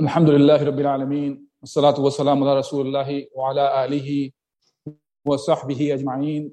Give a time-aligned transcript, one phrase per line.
[0.00, 4.30] الحمد لله رب العالمين والصلاة والسلام على رسول الله وعلى آله
[5.24, 6.52] وصحبه أجمعين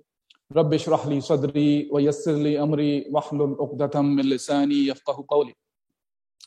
[0.55, 5.53] رب اشرح لي صدري ويسر لي أمري واحلل عقدة من لساني يفقه قولي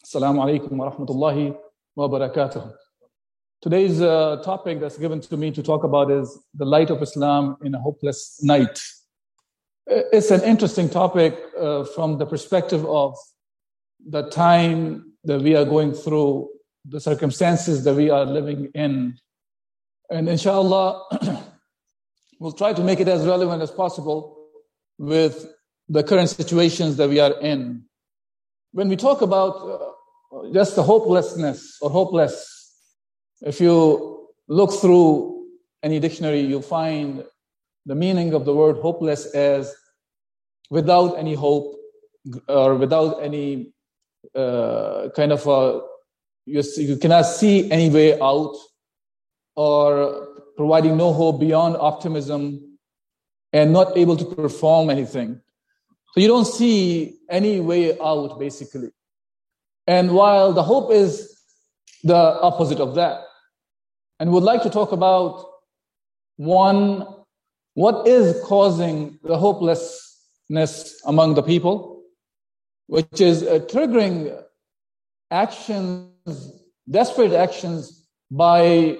[0.02, 1.60] السلام عليكم ورحمة الله
[1.96, 2.62] وبركاته
[3.60, 7.58] Today's uh, topic that's given to me to talk about is the light of Islam
[7.62, 8.80] in a hopeless night.
[9.86, 13.14] It's an interesting topic uh, from the perspective of
[14.08, 16.48] the time that we are going through,
[16.88, 19.16] the circumstances that we are living in.
[20.10, 21.04] And inshallah,
[22.40, 24.48] we'll try to make it as relevant as possible
[24.98, 25.52] with
[25.88, 27.84] the current situations that we are in.
[28.72, 29.94] When we talk about
[30.32, 32.34] uh, just the hopelessness or hopeless,
[33.42, 35.46] if you look through
[35.82, 37.24] any dictionary, you'll find
[37.84, 39.74] the meaning of the word hopeless as
[40.70, 41.76] without any hope
[42.48, 43.72] or without any
[44.34, 45.80] uh, kind of a,
[46.46, 48.54] you, you cannot see any way out
[49.56, 52.78] or providing no hope beyond optimism
[53.52, 55.40] and not able to perform anything.
[56.12, 58.90] So you don't see any way out basically.
[59.86, 61.38] And while the hope is
[62.02, 63.22] the opposite of that,
[64.18, 65.44] and would like to talk about
[66.36, 67.06] one,
[67.74, 72.02] what is causing the hopelessness among the people,
[72.86, 74.42] which is triggering
[75.30, 76.10] actions,
[76.88, 78.96] desperate actions by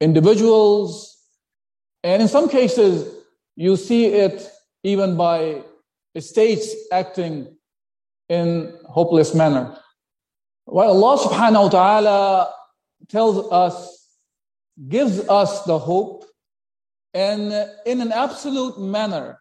[0.00, 1.16] individuals.
[2.02, 3.12] And in some cases,
[3.56, 4.50] you see it
[4.82, 5.62] even by
[6.18, 7.56] states acting
[8.28, 9.76] in hopeless manner.
[10.64, 12.54] While Allah subhanahu wa ta'ala
[13.08, 14.02] tells us
[14.88, 16.24] gives us the hope
[17.14, 17.52] and
[17.84, 19.40] in an absolute manner.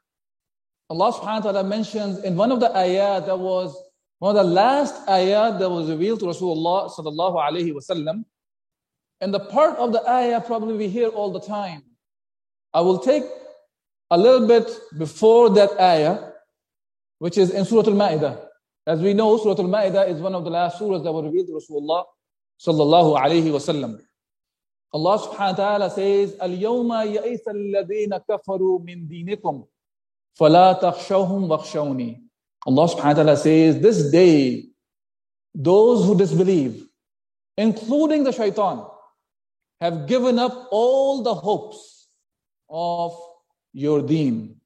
[0.89, 3.75] Allah subhanahu wa ta'ala mentions in one of the ayat that was
[4.20, 8.24] one of the last ayat that was revealed to Rasulullah sallallahu alayhi wasallam.
[9.20, 11.82] And the part of the ayah probably we hear all the time.
[12.72, 13.24] I will take
[14.10, 16.32] a little bit before that ayah,
[17.18, 18.40] which is in Surah Al-Ma'idah.
[18.86, 21.54] As we know, Surah Al-Ma'idah is one of the last surahs that were revealed to
[21.54, 22.04] Rasulullah
[22.60, 24.00] sallallahu alayhi wasallam.
[24.92, 29.64] Allah subhanahu wa ta'ala says, اليوم يئس الذين كفروا من دينكم
[30.34, 32.22] فلا تخشوهم واخشوني.
[32.65, 34.65] Allah subhanahu wa ta'ala says, this day,
[35.53, 36.85] those who disbelieve,
[37.57, 38.85] including the shaitan,
[39.79, 42.07] have given up all the hopes
[42.69, 43.17] of
[43.73, 44.57] your deen.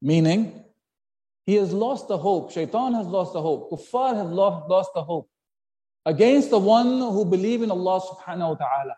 [0.00, 0.64] Meaning,
[1.46, 2.52] he has lost the hope.
[2.52, 3.70] Shaitan has lost the hope.
[3.70, 5.28] Kuffar have lost, lost the hope
[6.06, 8.94] against the one who believe in Allah subhanahu wa ta'ala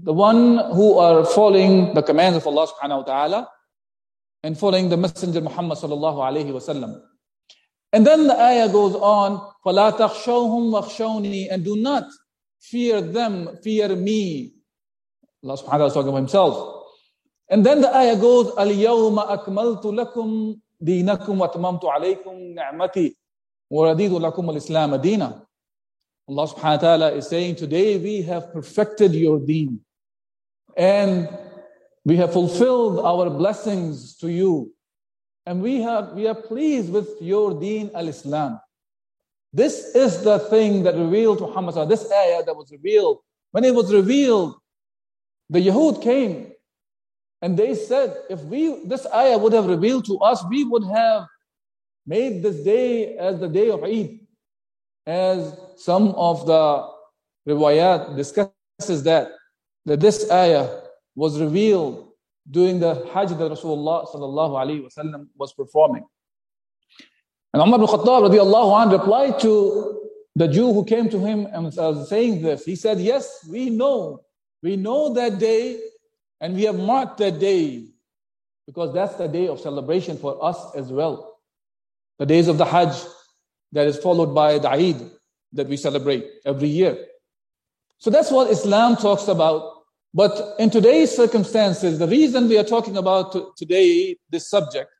[0.00, 3.48] the one who are following the commands of Allah subhanahu wa ta'ala
[4.44, 7.02] and following the Messenger Muhammad sallallahu alayhi wasallam.
[7.91, 12.05] And then the ayah goes on, فَلَا تَخْشَوْهُمْ وَخْشَوْنِي And do not
[12.59, 14.53] fear them, fear me.
[15.43, 16.85] Allah subhanahu wa ta'ala is talking about himself.
[17.49, 23.15] And then the ayah goes, الْيَوْمَ أَكْمَلْتُ لَكُمْ دِينَكُمْ وَأَتْمَمْتُ عَلَيْكُمْ نِعْمَتِي
[23.71, 25.45] وَرَدِيدُ لَكُمُ الْإِسْلَامَ دِينًا
[26.29, 29.81] Allah subhanahu wa ta'ala is saying, today we have perfected your deen.
[30.77, 31.27] And
[32.05, 34.73] we have fulfilled our blessings to you.
[35.48, 38.60] And we, have, we are pleased with your deen al-Islam.
[39.50, 43.20] This is the thing that revealed to Muhammad, this ayah that was revealed.
[43.52, 44.56] When it was revealed,
[45.48, 46.52] the Yahud came
[47.40, 51.26] and they said, if we this ayah would have revealed to us, we would have
[52.06, 54.20] made this day as the day of Eid.
[55.06, 56.90] As some of the
[57.48, 59.32] riwayat discusses that
[59.86, 60.82] that this ayah
[61.14, 62.07] was revealed
[62.50, 66.04] during the Hajj that Rasulullah sallallahu alaihi wasallam was performing.
[67.52, 69.98] And Umar ibn Khattab radiallahu replied to
[70.34, 72.64] the Jew who came to him and was uh, saying this.
[72.64, 74.22] He said, Yes, we know.
[74.62, 75.80] We know that day
[76.40, 77.86] and we have marked that day
[78.66, 81.38] because that's the day of celebration for us as well.
[82.18, 82.94] The days of the Hajj
[83.72, 85.10] that is followed by the Eid
[85.52, 86.98] that we celebrate every year.
[87.98, 89.77] So that's what Islam talks about.
[90.14, 94.90] But in today's circumstances, the reason we are talking about today this subject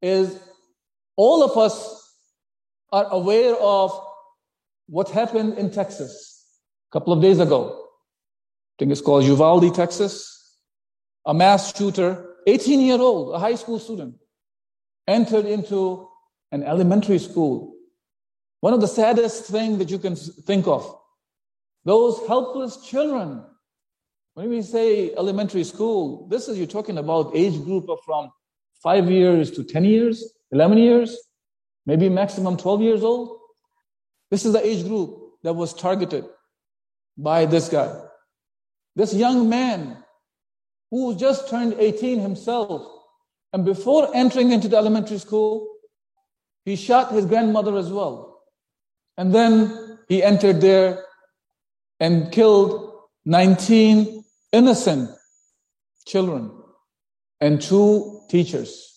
[0.00, 0.38] is
[1.16, 2.14] all of us
[2.90, 3.92] are aware of
[4.86, 6.46] what happened in Texas.
[6.90, 7.78] A couple of days ago.
[7.78, 10.58] I think it's called Uvalde, Texas.
[11.26, 14.16] A mass shooter, 18 year old, a high school student,
[15.06, 16.08] entered into
[16.50, 17.74] an elementary school.
[18.60, 20.98] One of the saddest things that you can think of.
[21.84, 23.44] Those helpless children.
[24.34, 28.30] When we say elementary school, this is you're talking about age group of from
[28.82, 31.18] five years to 10 years, 11 years,
[31.84, 33.38] maybe maximum 12 years old.
[34.30, 36.24] This is the age group that was targeted
[37.18, 37.94] by this guy.
[38.96, 39.98] This young man
[40.90, 42.86] who just turned 18 himself,
[43.52, 45.68] and before entering into the elementary school,
[46.64, 48.42] he shot his grandmother as well.
[49.18, 51.04] And then he entered there
[52.00, 52.91] and killed
[53.24, 55.10] 19 innocent
[56.06, 56.50] children
[57.40, 58.92] and two teachers.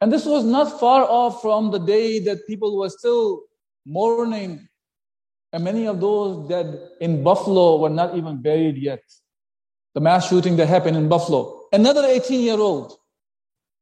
[0.00, 3.42] And this was not far off from the day that people were still
[3.86, 4.68] mourning,
[5.52, 9.02] and many of those dead in Buffalo were not even buried yet.
[9.94, 11.66] The mass shooting that happened in Buffalo.
[11.72, 12.96] Another 18 year old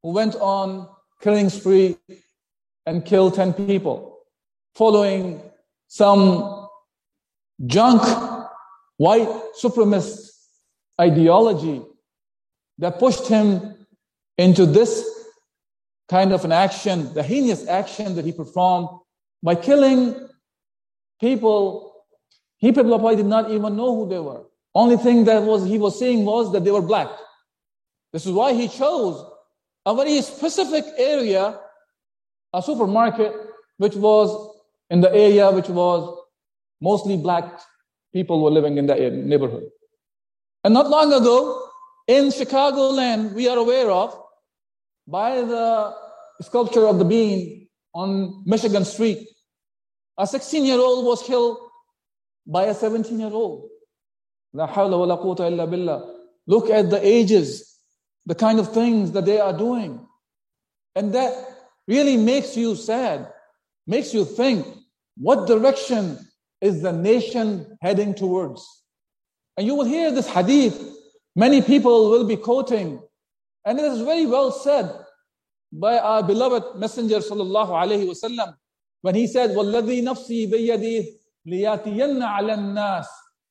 [0.03, 0.89] who went on
[1.21, 1.97] killing spree
[2.87, 4.19] and killed 10 people,
[4.75, 5.41] following
[5.87, 6.69] some
[7.67, 8.03] junk
[9.01, 10.29] white supremacist
[11.01, 11.81] ideology
[12.77, 13.87] that pushed him
[14.37, 14.91] into this
[16.11, 18.89] kind of an action, the heinous action that he performed
[19.43, 20.29] by killing
[21.19, 21.95] people.
[22.59, 24.43] He probably did not even know who they were.
[24.75, 27.09] Only thing that was he was saying was that they were black.
[28.13, 29.25] This is why he chose
[29.87, 31.59] a very specific area
[32.53, 33.33] a supermarket
[33.79, 34.29] which was
[34.91, 36.19] in the area which was
[36.83, 37.61] mostly black
[38.13, 39.65] people were living in that neighborhood.
[40.65, 41.69] And not long ago,
[42.07, 44.19] in Chicagoland, we are aware of,
[45.07, 45.95] by the
[46.43, 49.29] sculpture of the bean on Michigan Street,
[50.19, 51.59] a 16 year old was killed
[52.47, 53.69] by a 17 year old.
[54.53, 54.71] Look
[56.71, 57.79] at the ages,
[58.27, 60.07] the kind of things that they are doing.
[60.97, 61.33] And that
[61.87, 63.33] really makes you sad,
[63.87, 64.67] makes you think
[65.17, 66.19] what direction
[66.62, 68.84] is the nation heading towards?
[69.58, 70.78] And you will hear this hadith,
[71.36, 73.00] many people will be quoting,
[73.66, 74.92] and it is very well said
[75.72, 78.56] by our beloved Messenger sallallahu alayhi wasallam
[79.02, 81.06] when he said, وَالَّذِي نَفْسِي بِيَدِهِ
[81.48, 83.08] لِيَاتِيَنَّ عَلَى النَّاسِ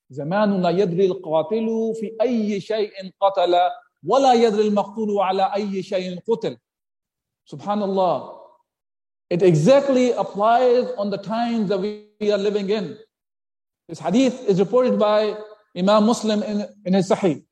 [0.09, 2.91] زمان لا يدري القاتل في أي شيء
[3.21, 3.55] قتل
[4.07, 6.57] ولا يدري المقتول على أي شيء قتل
[7.47, 8.39] Subhanallah.
[9.29, 12.98] It exactly applies on the times that we are living in.
[13.88, 15.36] This hadith is reported by
[15.76, 17.42] Imam Muslim in, in his Sahih.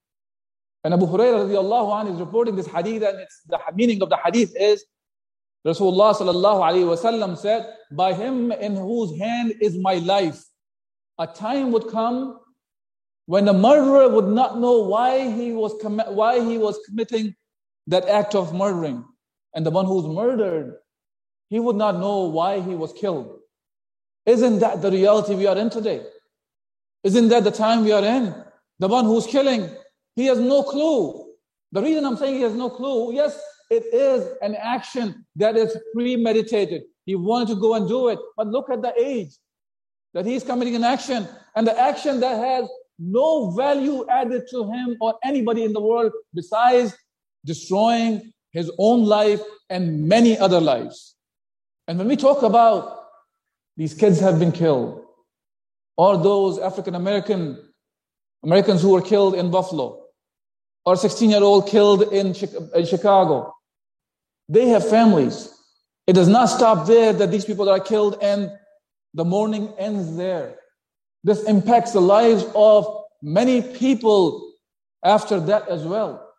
[0.84, 4.18] And Abu Hurairah radiallahu anh is reporting this hadith, and it's, the meaning of the
[4.22, 4.84] hadith is
[5.66, 10.44] Rasulullah sallallahu alayhi wasallam said, By him in whose hand is my life,
[11.18, 12.38] a time would come
[13.26, 15.74] when the murderer would not know why he was,
[16.08, 17.34] why he was committing
[17.88, 19.04] that act of murdering.
[19.54, 20.76] And the one who's murdered,
[21.50, 23.40] he would not know why he was killed.
[24.28, 26.02] Isn't that the reality we are in today?
[27.02, 28.34] Isn't that the time we are in?
[28.78, 29.70] The one who's killing,
[30.16, 31.32] he has no clue.
[31.72, 33.40] The reason I'm saying he has no clue, yes,
[33.70, 36.82] it is an action that is premeditated.
[37.06, 39.30] He wanted to go and do it, but look at the age
[40.12, 41.26] that he's committing an action
[41.56, 46.12] and the action that has no value added to him or anybody in the world
[46.34, 46.94] besides
[47.46, 51.14] destroying his own life and many other lives.
[51.86, 53.07] And when we talk about
[53.78, 55.04] these kids have been killed,
[55.96, 57.56] or those African American
[58.42, 60.02] Americans who were killed in Buffalo,
[60.84, 63.54] or 16 year old killed in Chicago,
[64.48, 65.54] they have families.
[66.08, 68.50] It does not stop there that these people are killed and
[69.14, 70.56] the mourning ends there.
[71.22, 74.54] This impacts the lives of many people
[75.04, 76.32] after that as well.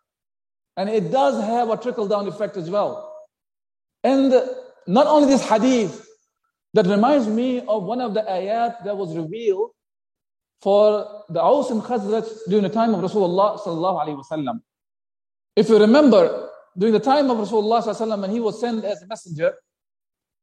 [0.76, 3.14] And it does have a trickle down effect as well.
[4.02, 4.32] And
[4.86, 6.06] not only this hadith,
[6.74, 9.70] that reminds me of one of the ayat that was revealed
[10.62, 14.60] for the Aus and Khazraj during the time of Rasulullah sallallahu alaihi wasallam.
[15.56, 19.06] If you remember, during the time of Rasulullah sallallahu when he was sent as a
[19.06, 19.54] messenger,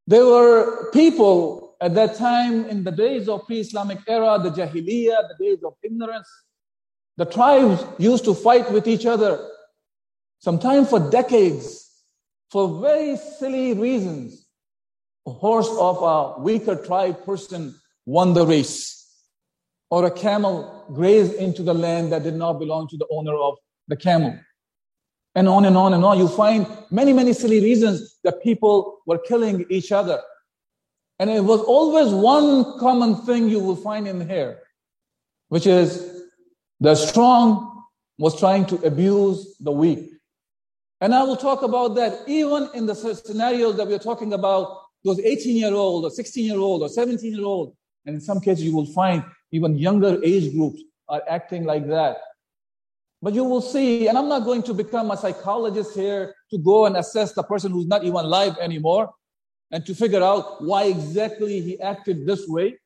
[0.06, 5.36] there were people at that time in the days of pre-Islamic era, the Jahiliyyah, the
[5.40, 6.30] days of ignorance.
[7.18, 9.48] The tribes used to fight with each other
[10.40, 11.90] sometimes for decades,
[12.50, 14.47] for very silly reasons.
[15.32, 19.12] Horse of a weaker tribe person won the race,
[19.90, 23.56] or a camel grazed into the land that did not belong to the owner of
[23.88, 24.40] the camel.
[25.36, 26.18] And on and on and on.
[26.18, 30.22] You find many, many silly reasons that people were killing each other.
[31.20, 34.62] And it was always one common thing you will find in here.
[35.50, 36.24] which is
[36.80, 37.84] the strong
[38.18, 40.12] was trying to abuse the weak.
[41.00, 45.20] And I will talk about that even in the scenarios that we're talking about, those
[45.20, 47.76] 18 year old or 16 year old or 17 year old.
[48.06, 52.18] And in some cases, you will find even younger age groups are acting like that.
[53.22, 56.86] But you will see, and I'm not going to become a psychologist here to go
[56.86, 59.12] and assess the person who's not even alive anymore
[59.72, 62.78] and to figure out why exactly he acted this way.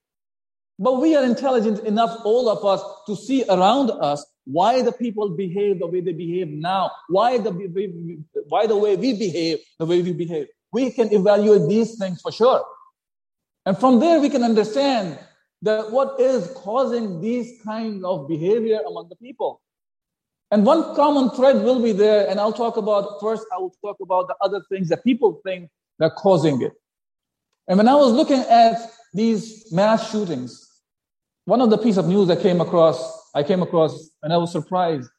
[0.79, 5.29] But we are intelligent enough, all of us, to see around us why the people
[5.29, 7.51] behave the way they behave now, why the,
[8.47, 10.47] why the way we behave the way we behave.
[10.71, 12.63] We can evaluate these things for sure.
[13.65, 15.19] And from there, we can understand
[15.61, 19.61] that what is causing these kinds of behavior among the people.
[20.49, 23.97] And one common thread will be there, and I'll talk about first, I will talk
[24.01, 26.73] about the other things that people think that are causing it.
[27.67, 28.75] And when I was looking at
[29.13, 30.67] these mass shootings,
[31.45, 34.51] one of the piece of news I came across, I came across, and I was
[34.51, 35.09] surprised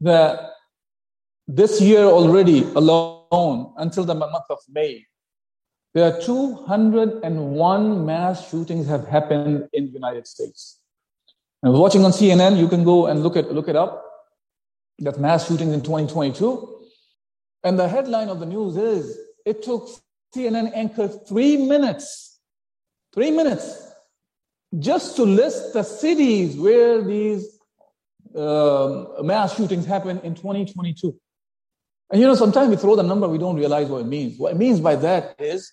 [0.00, 0.50] that
[1.46, 5.06] this year already alone, until the month of May,
[5.94, 10.78] there are 201 mass shootings have happened in the United States.
[11.62, 12.58] Was watching on CNN.
[12.58, 14.04] You can go and look it look it up.
[15.00, 16.86] That mass shootings in 2022,
[17.64, 19.88] and the headline of the news is: It took
[20.34, 22.40] CNN anchor three minutes,
[23.12, 23.92] three minutes,
[24.78, 27.58] just to list the cities where these
[28.34, 31.14] um, mass shootings happened in 2022.
[32.10, 34.38] And you know, sometimes we throw the number, we don't realize what it means.
[34.38, 35.72] What it means by that is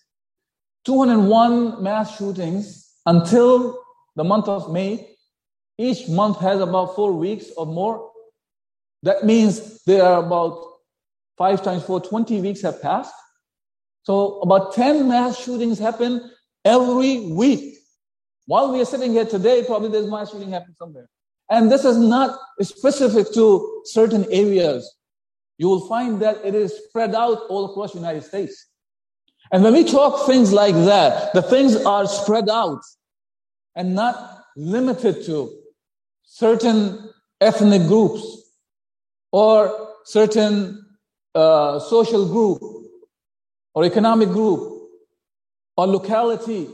[0.85, 3.79] 201 mass shootings until
[4.15, 5.09] the month of May.
[5.77, 8.11] Each month has about four weeks or more.
[9.03, 10.63] That means there are about
[11.37, 13.13] five times four, 20 weeks have passed.
[14.03, 16.31] So about 10 mass shootings happen
[16.63, 17.75] every week.
[18.45, 21.09] While we are sitting here today, probably there's mass shooting happening somewhere.
[21.49, 24.96] And this is not specific to certain areas.
[25.57, 28.67] You will find that it is spread out all across the United States.
[29.51, 32.81] And when we talk things like that, the things are spread out
[33.75, 35.51] and not limited to
[36.23, 37.09] certain
[37.39, 38.23] ethnic groups
[39.31, 40.85] or certain
[41.35, 42.61] uh, social group
[43.73, 44.89] or economic group
[45.77, 46.67] or locality.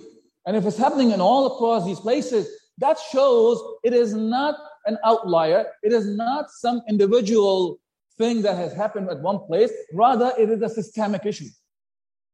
[0.45, 2.47] And if it's happening in all across these places,
[2.79, 5.67] that shows it is not an outlier.
[5.83, 7.79] It is not some individual
[8.17, 9.71] thing that has happened at one place.
[9.93, 11.49] Rather, it is a systemic issue.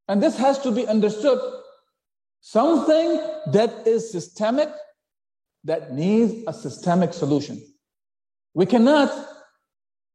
[0.07, 1.39] And this has to be understood.
[2.41, 3.21] Something
[3.51, 4.69] that is systemic,
[5.65, 7.61] that needs a systemic solution.
[8.53, 9.11] We cannot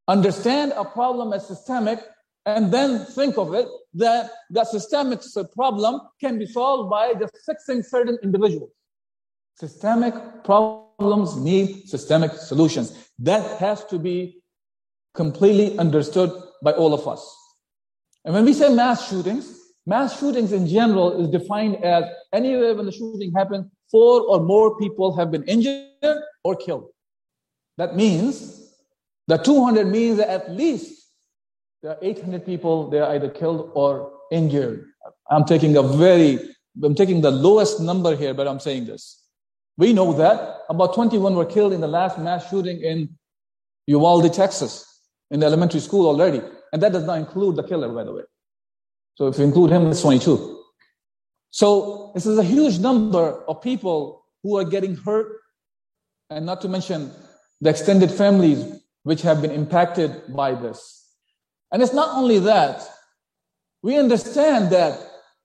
[0.09, 2.01] understand a problem as systemic
[2.47, 5.21] and then think of it that the systemic
[5.55, 8.71] problem can be solved by just fixing certain individuals.
[9.57, 13.09] Systemic problems need systemic solutions.
[13.19, 14.43] That has to be
[15.15, 16.31] completely understood
[16.63, 17.23] by all of us.
[18.25, 22.87] And when we say mass shootings, Mass shootings in general is defined as anywhere when
[22.87, 26.89] the shooting happens, four or more people have been injured or killed.
[27.77, 28.73] That means
[29.27, 31.03] the 200 means that at least
[31.83, 34.87] there are 800 people, they are either killed or injured.
[35.31, 36.39] I'm taking a very,
[36.83, 39.23] I'm taking the lowest number here, but I'm saying this.
[39.77, 43.19] We know that about 21 were killed in the last mass shooting in
[43.87, 44.94] Uvalde, Texas,
[45.31, 46.41] in the elementary school already.
[46.73, 48.23] And that does not include the killer, by the way.
[49.15, 50.63] So if you include him, it's 22.
[51.51, 55.41] So this is a huge number of people who are getting hurt,
[56.31, 57.13] and not to mention
[57.61, 61.07] the extended families which have been impacted by this.
[61.71, 62.83] And it's not only that,
[63.83, 64.99] we understand that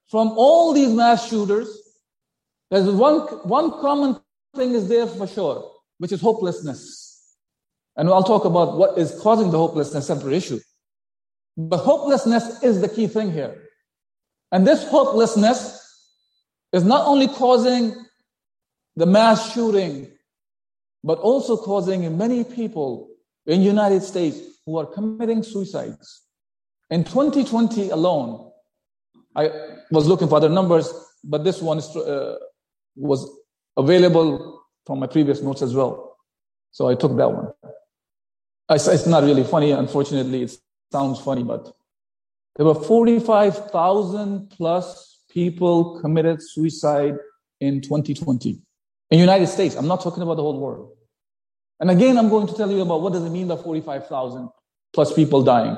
[0.10, 1.70] from all these mass shooters,
[2.72, 4.20] there's one, one common
[4.56, 7.09] thing is there for sure, which is hopelessness.
[8.00, 10.62] And I'll talk about what is causing the hopelessness, separate issue.
[11.58, 13.62] But hopelessness is the key thing here.
[14.54, 15.78] And this hopelessness
[16.72, 17.94] is not only causing
[18.96, 20.10] the mass shooting,
[21.04, 23.10] but also causing many people
[23.46, 26.22] in United States who are committing suicides.
[26.90, 28.50] In 2020 alone,
[29.36, 29.50] I
[29.92, 30.90] was looking for other numbers,
[31.26, 32.38] but this one is, uh,
[32.96, 33.30] was
[33.76, 36.16] available from my previous notes as well.
[36.72, 37.52] So I took that one.
[38.70, 40.44] It's not really funny, unfortunately.
[40.44, 40.58] it
[40.92, 41.74] sounds funny, but
[42.56, 47.16] there were 45,000 plus people committed suicide
[47.60, 48.60] in 2020 in
[49.10, 49.76] the United States.
[49.76, 50.96] I'm not talking about the whole world.
[51.80, 54.50] And again, I'm going to tell you about what does it mean by 45,000
[54.94, 55.78] plus people dying.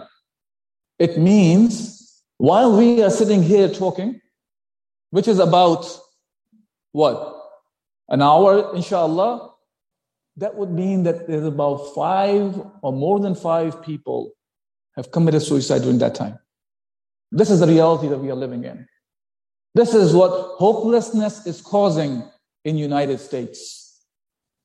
[0.99, 4.19] It means while we are sitting here talking,
[5.11, 5.85] which is about
[6.91, 7.37] what?
[8.09, 9.50] An hour, inshallah,
[10.37, 14.31] that would mean that there's about five or more than five people
[14.95, 16.39] have committed suicide during that time.
[17.31, 18.87] This is the reality that we are living in.
[19.73, 22.23] This is what hopelessness is causing
[22.65, 24.03] in United States.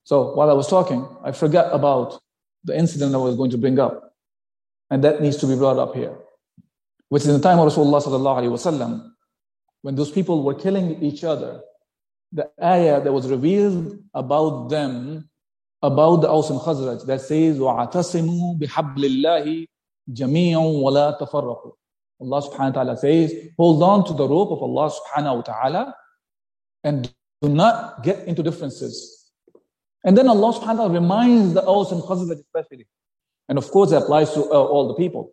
[0.05, 2.21] So while I was talking, I forgot about
[2.65, 4.15] the incident I was going to bring up.
[4.91, 6.17] And that needs to be brought up here.
[7.09, 9.11] Which is in the time of Rasulullah
[9.83, 11.61] when those people were killing each other,
[12.33, 15.31] the ayah that was revealed about them,
[15.87, 19.67] about the Aus and Khazraj, that says, وَعَتَصِمُوا بِحَبْلِ اللَّهِ
[20.11, 21.73] جَمِيعًا وَلَا تَفَرَّقُوا
[22.19, 25.95] Allah subhanahu wa ta'ala says, hold on to the rope of Allah subhanahu wa ta'ala
[26.83, 27.13] and
[27.43, 29.31] do not get into differences.
[30.03, 32.87] And then Allah subhanahu wa ta'ala reminds the Aus and Khazraj especially.
[33.49, 35.33] And of course, it applies to uh, all the people.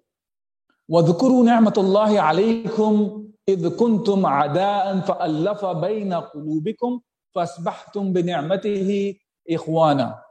[0.91, 6.99] وَذُكُرُوا نِعْمَةَ اللَّهِ عَلَيْكُمْ إِذْ كُنْتُمْ عَدَاءً فَأَلَّفَ بَيْنَ قُلُوبِكُمْ
[7.35, 9.15] فَأَصْبَحْتُمْ بِنِعْمَتِهِ
[9.49, 10.22] إِخْوَانًا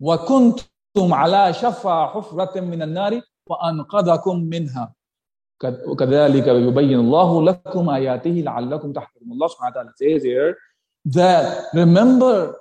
[0.00, 4.92] وَكُنْتُمْ عَلَى شَفَا حُفْرَةٍ مِنَ النَّارِ وَأَنْقَذَكُمْ مِنْهَا
[5.64, 10.56] وكذلك يبين الله لكم آياته لعلكم تحكمون Allah subhanahu wa ta'ala says here
[11.06, 12.56] that remember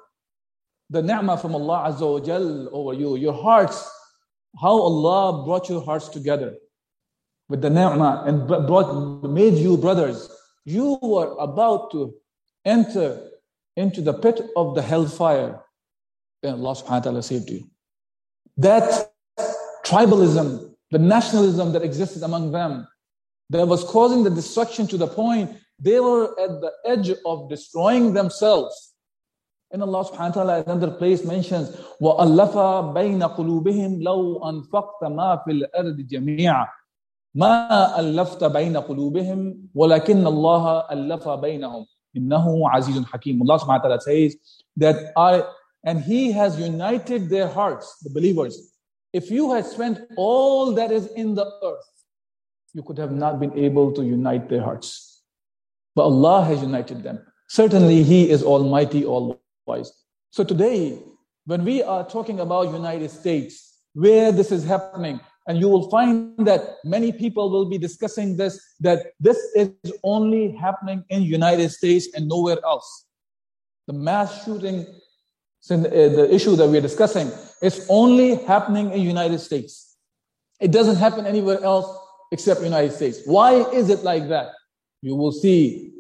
[0.89, 3.89] the ni'mah from Allah Azza wa Jal over you, your hearts,
[4.62, 6.55] how Allah brought your hearts together
[7.50, 10.29] with the ni'mah and brought, made you brothers.
[10.63, 12.13] You were about to
[12.63, 13.19] enter
[13.75, 15.60] into the pit of the hellfire.
[16.43, 17.69] And Allah subhanahu wa ta'ala saved you.
[18.57, 19.12] That
[19.86, 22.88] tribalism the nationalism that existed among them
[23.50, 28.13] that was causing the destruction to the point they were at the edge of destroying
[28.13, 28.93] themselves.
[29.72, 32.53] And Allah subhanahu wa ta'ala another place mentions, وَأَلَّفَ
[32.95, 36.67] بَيْنَ قُلُوبِهِمْ لَوْ أَنفَقْتَ مَا فِي الْأَرْضِ جَمِيعًا
[37.36, 41.86] ما ألفت بين قلوبهم ولكن الله ألف بينهم
[42.17, 44.38] إنه عزيز حكيم Allah subhanahu wa ta'ala says
[44.77, 45.43] that I
[45.84, 48.70] and he has united their hearts the believers
[49.12, 52.05] if you had spent all that is in the earth,
[52.72, 55.22] you could have not been able to unite their hearts.
[55.96, 57.18] But Allah has united them.
[57.48, 59.92] Certainly, He is Almighty, All Wise.
[60.31, 61.02] So today,
[61.46, 66.46] when we are talking about United States, where this is happening, and you will find
[66.46, 69.72] that many people will be discussing this, that this is
[70.05, 73.07] only happening in United States and nowhere else.
[73.88, 74.87] The mass shooting
[75.61, 77.31] so the, uh, the issue that we're discussing
[77.62, 79.96] is only happening in United States.
[80.59, 81.87] It doesn't happen anywhere else
[82.33, 83.20] except United States.
[83.27, 84.53] Why is it like that?
[85.03, 85.92] You will see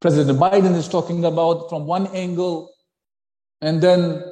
[0.00, 2.70] President Biden is talking about from one angle,
[3.60, 4.22] and then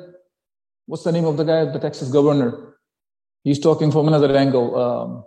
[0.86, 2.76] what's the name of the guy, the Texas governor?
[3.44, 4.76] He's talking from another angle.
[4.78, 5.24] Um,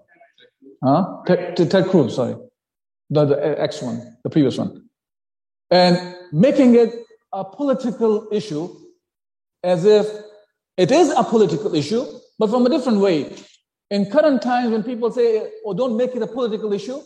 [0.83, 1.23] huh?
[1.25, 2.35] Ted, Ted Cruz, sorry,
[3.09, 4.89] the, the X one, the previous one,
[5.71, 6.93] and making it
[7.33, 8.75] a political issue
[9.63, 10.07] as if
[10.77, 12.05] it is a political issue,
[12.37, 13.35] but from a different way.
[13.91, 17.01] In current times, when people say, oh, don't make it a political issue,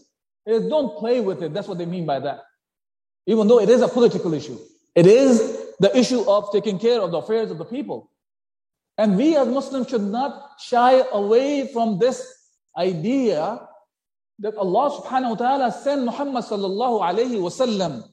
[0.45, 1.53] is don't play with it.
[1.53, 2.41] That's what they mean by that.
[3.25, 4.59] Even though it is a political issue,
[4.93, 8.11] it is the issue of taking care of the affairs of the people.
[8.97, 12.21] And we as Muslims should not shy away from this
[12.77, 13.67] idea
[14.39, 18.03] that Allah subhanahu wa ta'ala sent Muhammad sallallahu alayhi wasallam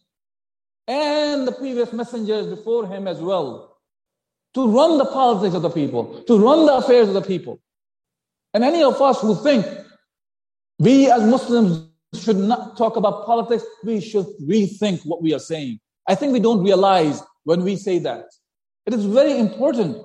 [0.86, 3.69] and the previous messengers before him as well
[4.54, 7.60] to run the politics of the people, to run the affairs of the people.
[8.52, 9.64] And any of us who think
[10.78, 15.78] we as Muslims should not talk about politics, we should rethink what we are saying.
[16.08, 18.26] I think we don't realize when we say that.
[18.86, 19.96] It is very important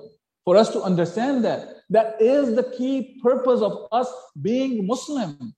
[0.44, 1.68] for us to understand that.
[1.90, 5.54] That is the key purpose of us being Muslim.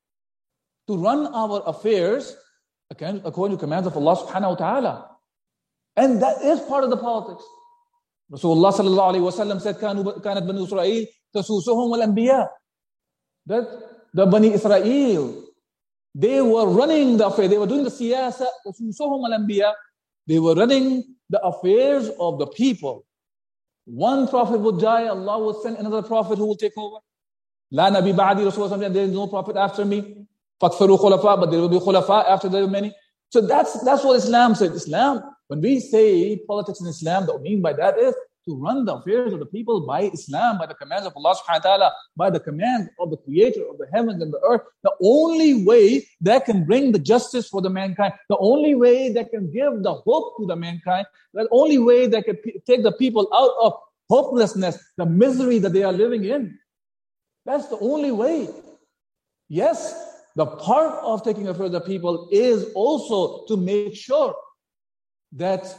[0.86, 2.34] To run our affairs
[2.90, 5.10] according to commands of Allah subhanahu wa ta'ala.
[5.96, 7.44] And that is part of the politics.
[8.32, 12.48] Rasulullah sallallahu alaihi wasallam said, "Kanat Banu Israel tasusuhum al anbiya."
[13.46, 13.66] That
[14.12, 15.44] the Bani Israel,
[16.14, 17.48] they were running the affair.
[17.48, 19.72] They were doing the siyasa tasusuhum al anbiya.
[20.26, 23.06] They were running the affairs of the people.
[23.86, 26.98] One prophet would die, Allah would send another prophet who will take over.
[27.70, 30.26] La nabi ba'di Rasulullah there is no prophet after me.
[30.60, 32.94] Fakfaru khulafa, but there will be khulafa after there are many.
[33.30, 34.72] So that's, that's what Islam said.
[34.72, 38.14] Islam when we say politics in Islam, what we mean by that is
[38.48, 41.64] to run the affairs of the people by Islam, by the commands of Allah subhanahu
[41.64, 44.62] wa ta'ala, by the commands of the creator of the heavens and the earth.
[44.82, 49.30] The only way that can bring the justice for the mankind, the only way that
[49.30, 52.92] can give the hope to the mankind, the only way that can p- take the
[52.92, 53.74] people out of
[54.08, 56.58] hopelessness, the misery that they are living in.
[57.44, 58.48] That's the only way.
[59.48, 59.94] Yes,
[60.36, 64.34] the part of taking affairs of the people is also to make sure
[65.32, 65.74] that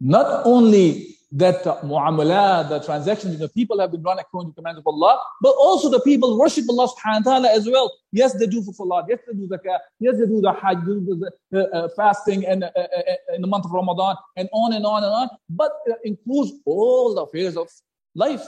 [0.00, 4.62] not only that the muamalah, the transactions, the people have been run according to the
[4.62, 7.92] commands of Allah, but also the people worship Allah subhanahu wa ta'ala as well.
[8.12, 9.06] Yes, they do for salat.
[9.08, 9.78] Yes, they do zakah.
[9.98, 13.40] Yes, they do the hajj, do the uh, uh, fasting and uh, uh, uh, in
[13.42, 15.28] the month of Ramadan, and on and on and on.
[15.50, 17.68] But it includes all the affairs of
[18.14, 18.46] life.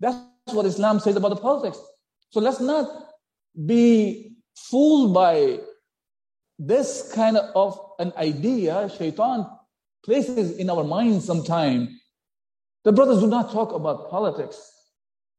[0.00, 1.78] That's what Islam says about the politics.
[2.30, 2.88] So let's not
[3.66, 5.60] be fooled by
[6.58, 9.46] this kind of an idea shaitan
[10.04, 12.00] places in our minds sometime.
[12.84, 14.58] The brothers do not talk about politics.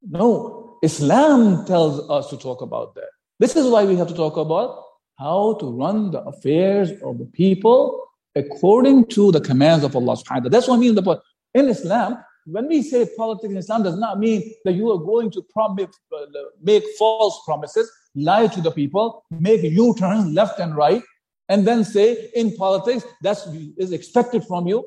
[0.04, 3.10] No, Islam tells us to talk about that.
[3.40, 4.84] This is why we have to talk about
[5.18, 8.04] how to run the affairs of the people
[8.36, 10.50] according to the commands of Allah subhanahu wa ta'ala.
[10.50, 10.98] That's what I mean.
[11.54, 15.30] In Islam, when we say politics in Islam does not mean that you are going
[15.32, 16.26] to promise, uh,
[16.62, 21.04] make false promises, lie to the people, make U-turns left and right,
[21.52, 23.38] and then say in politics that
[23.78, 24.86] is expected from you.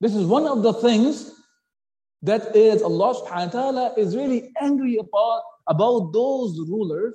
[0.00, 1.30] This is one of the things
[2.22, 7.12] that is Allah subhanahu wa ta'ala is really angry about, about those rulers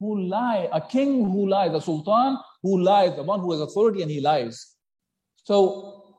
[0.00, 4.02] who lie, a king who lies, a sultan who lies, the one who has authority
[4.02, 4.74] and he lies.
[5.44, 6.18] So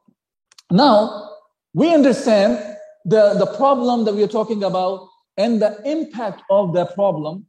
[0.71, 1.33] now
[1.75, 6.95] we understand the, the problem that we are talking about and the impact of that
[6.95, 7.45] problem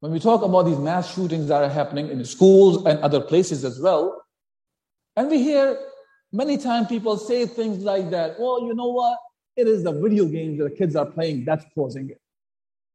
[0.00, 3.64] when we talk about these mass shootings that are happening in schools and other places
[3.64, 4.22] as well.
[5.16, 5.78] And we hear
[6.32, 8.40] many times people say things like that.
[8.40, 9.18] Well, you know what?
[9.56, 12.20] It is the video games that the kids are playing that's causing it.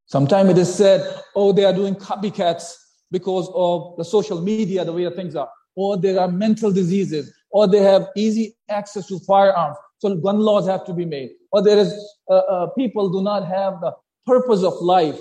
[0.08, 2.74] Sometimes it is said, oh, they are doing copycats
[3.12, 7.68] because of the social media, the way things are, or there are mental diseases, or
[7.68, 9.78] they have easy access to firearms.
[10.00, 11.32] So gun laws have to be made.
[11.52, 11.94] Or there is
[12.30, 13.94] uh, uh, people do not have the
[14.26, 15.20] purpose of life.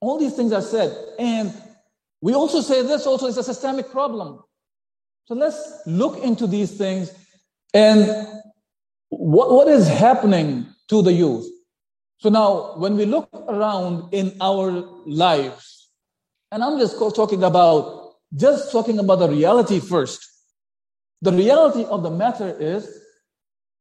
[0.00, 1.52] All these things are said, and
[2.20, 4.42] we also say this also is a systemic problem.
[5.24, 7.10] So let's look into these things
[7.74, 8.08] and
[9.08, 11.46] what, what is happening to the youth.
[12.18, 14.70] So now, when we look around in our
[15.04, 15.90] lives,
[16.50, 20.24] and I'm just talking about just talking about the reality first.
[21.22, 22.88] The reality of the matter is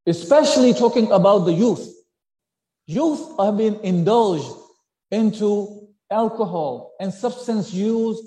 [0.06, 1.88] especially talking about the youth.
[2.86, 4.52] Youth have been indulged
[5.12, 8.22] into alcohol and substance use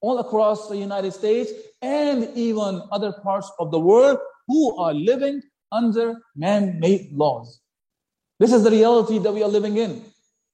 [0.00, 1.50] all across the United States
[1.82, 7.60] and even other parts of the world who are living under man made laws.
[8.38, 10.04] This is the reality that we are living in.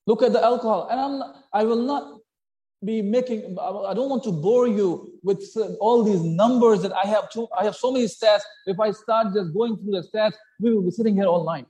[0.06, 0.88] Look at the alcohol.
[0.90, 2.18] And I'm, I will not
[2.84, 5.42] be making, I don't want to bore you with
[5.80, 7.30] all these numbers that I have.
[7.32, 8.42] To, I have so many stats.
[8.66, 11.66] If I start just going through the stats, we will be sitting here all night.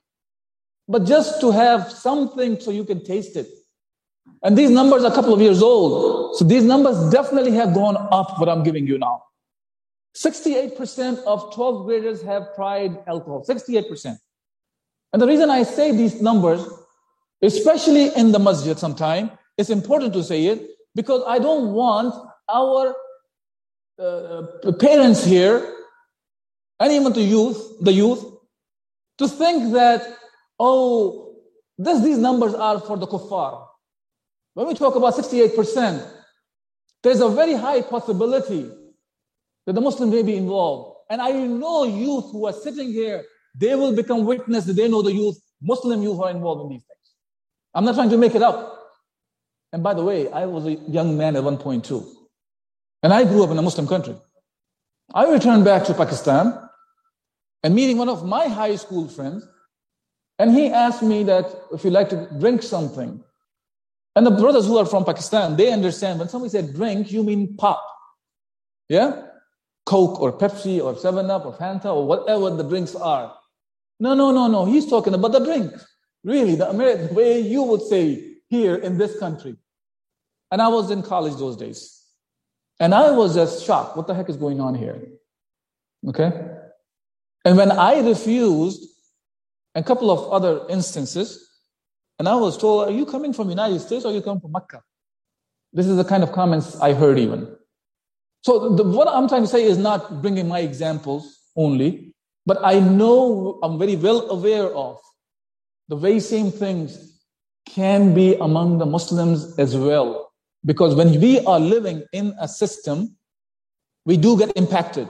[0.89, 3.49] But just to have something so you can taste it.
[4.45, 6.37] And these numbers are a couple of years old.
[6.37, 9.23] So these numbers definitely have gone up, what I'm giving you now.
[10.17, 13.43] 68% of 12th graders have tried alcohol.
[13.49, 14.19] 68%.
[15.13, 16.65] And the reason I say these numbers,
[17.43, 22.15] especially in the masjid sometime, it's important to say it because I don't want
[22.53, 22.95] our
[23.99, 25.75] uh, parents here,
[26.81, 28.25] and even the youth, the youth,
[29.19, 30.19] to think that,
[30.59, 31.37] oh,
[31.79, 33.67] this, these numbers are for the kuffar.
[34.55, 36.11] When we talk about 68%,
[37.03, 38.71] there's a very high possibility
[39.67, 40.97] that the Muslim may be involved.
[41.11, 45.03] And I know youth who are sitting here, they will become witness that they know
[45.03, 47.15] the youth, Muslim youth are involved in these things.
[47.75, 48.81] I'm not trying to make it up.
[49.73, 52.09] And by the way, I was a young man at one point too.
[53.03, 54.17] And I grew up in a Muslim country.
[55.13, 56.59] I returned back to Pakistan
[57.63, 59.47] and meeting one of my high school friends.
[60.39, 63.23] And he asked me that if you like to drink something.
[64.17, 67.57] And the brothers who are from Pakistan, they understand when somebody said drink, you mean
[67.57, 67.85] pop.
[68.89, 69.23] Yeah?
[69.87, 73.35] Coke or Pepsi or 7 Up or Fanta or whatever the drinks are.
[74.01, 74.65] No, no, no, no.
[74.65, 75.73] He's talking about the drink.
[76.23, 79.57] Really, the American way you would say here in this country.
[80.51, 82.01] And I was in college those days.
[82.81, 83.97] And I was just shocked.
[83.97, 85.01] What the heck is going on here?
[86.09, 86.33] Okay?
[87.45, 88.89] And when I refused,
[89.75, 91.44] a couple of other instances,
[92.19, 94.83] and I was told, Are you coming from United States or you come from Mecca?
[95.73, 97.57] This is the kind of comments I heard even.
[98.43, 102.15] So the, what I'm trying to say is not bringing my examples only,
[102.47, 105.01] but I know I'm very well aware of
[105.89, 107.23] the very same things
[107.67, 110.31] can be among the Muslims as well.
[110.65, 113.17] Because when we are living in a system,
[114.05, 115.09] we do get impacted.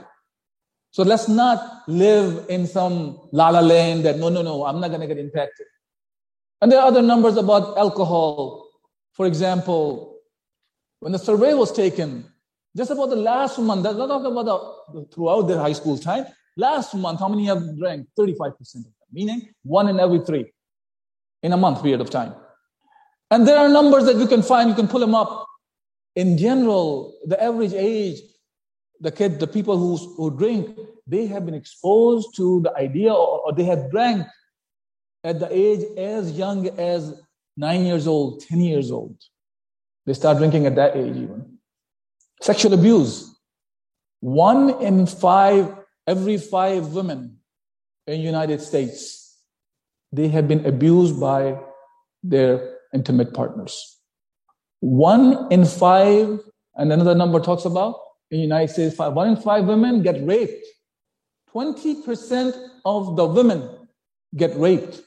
[0.91, 4.89] So let's not live in some la la land that no, no, no, I'm not
[4.89, 5.67] going to get impacted.
[6.65, 8.67] And there are other numbers about alcohol.
[9.13, 10.17] For example,
[10.99, 12.25] when the survey was taken,
[12.75, 16.25] just about the last month, that's not talking about the, throughout their high school time,
[16.57, 18.07] last month, how many have drank?
[18.17, 18.93] 35% of them.
[19.11, 20.51] meaning one in every three
[21.43, 22.33] in a month period of time.
[23.29, 25.45] And there are numbers that you can find, you can pull them up.
[26.15, 28.21] In general, the average age,
[29.01, 30.75] the kid, the people who, who drink,
[31.05, 34.25] they have been exposed to the idea or, or they have drank
[35.25, 37.19] at the age as young as
[37.57, 39.17] nine years old, 10 years old.
[40.05, 41.57] They start drinking at that age even.
[42.41, 43.35] Sexual abuse.
[44.19, 47.37] One in five, every five women
[48.05, 49.35] in United States,
[50.11, 51.57] they have been abused by
[52.21, 53.97] their intimate partners.
[54.81, 56.39] One in five,
[56.75, 57.95] and another number talks about
[58.29, 60.65] in United States, five, one in five women get raped.
[61.51, 62.53] 20%
[62.85, 63.87] of the women
[64.35, 65.01] get raped.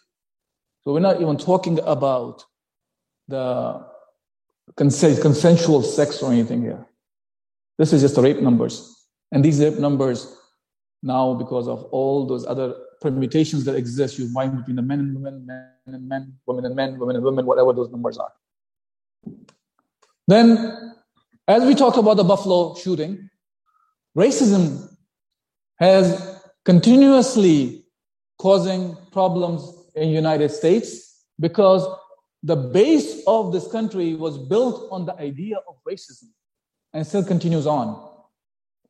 [0.89, 2.47] So we're not even talking about
[3.29, 3.85] the
[4.75, 6.87] consensual sex or anything here.
[7.77, 8.97] This is just the rape numbers.
[9.31, 10.35] And these rape numbers
[11.03, 15.15] now, because of all those other permutations that exist, you find between the men and
[15.15, 18.33] women, men and men, women and men, women and women, whatever those numbers are.
[20.27, 20.95] Then,
[21.47, 23.29] as we talked about the Buffalo shooting,
[24.17, 24.89] racism
[25.81, 27.85] has continuously
[28.39, 31.87] causing problems in United States because
[32.43, 36.31] the base of this country was built on the idea of racism
[36.93, 38.05] and still continues on.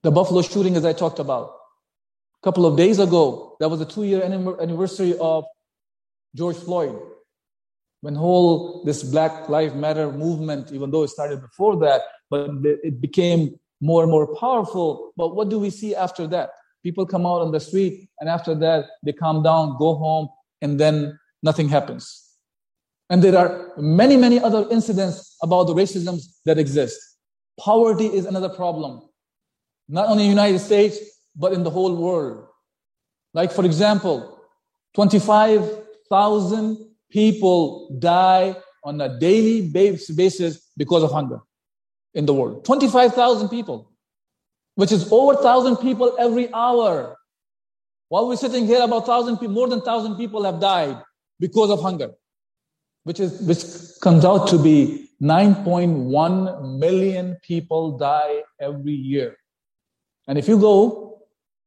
[0.03, 1.55] The Buffalo shooting, as I talked about.
[2.40, 5.44] A couple of days ago, that was the two year anniversary of
[6.37, 6.97] George Floyd.
[8.01, 13.01] When whole this Black Lives Matter movement, even though it started before that, but it
[13.01, 15.12] became more and more powerful.
[15.16, 16.51] But what do we see after that?
[16.85, 20.29] People come out on the street, and after that, they calm down, go home,
[20.62, 22.25] and then nothing happens.
[23.11, 27.01] And there are many, many other incidents about the racisms that exist.
[27.59, 29.03] Poverty is another problem,
[29.88, 30.99] not only in the United States,
[31.35, 32.47] but in the whole world.
[33.35, 34.40] Like, for example,
[34.94, 41.40] 25,000 people die on a daily basis because of hunger
[42.14, 42.64] in the world.
[42.64, 43.90] 25,000 people,
[44.77, 47.17] which is over 1,000 people every hour.
[48.09, 51.03] While we're sitting here, about 1,000 people, more than 1,000 people have died
[51.38, 52.12] because of hunger
[53.09, 53.62] which is which
[54.03, 59.37] comes out to be 9.1 million people die every year.
[60.27, 61.23] And if you go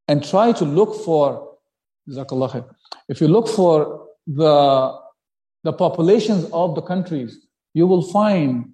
[0.07, 1.57] and try to look for,
[2.05, 4.99] if you look for the,
[5.63, 8.73] the populations of the countries, you will find